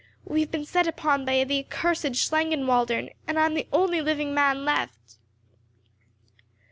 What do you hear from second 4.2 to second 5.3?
man left."